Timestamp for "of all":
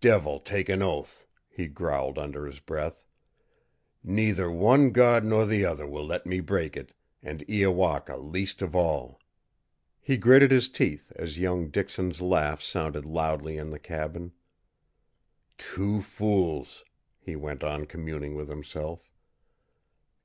8.62-9.18